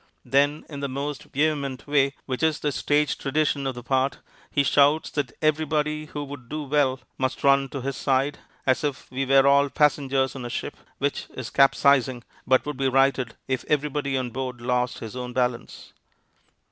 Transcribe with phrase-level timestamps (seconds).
[0.25, 4.17] Then, in the most vehement way, which is the stage tradition of the part,
[4.49, 9.11] he shouts that everybody who would do well must run to his side, as if
[9.11, 13.63] we were all passengers on a ship which is capsizing, but would be righted if
[13.67, 15.93] everybody on board lost his own balance.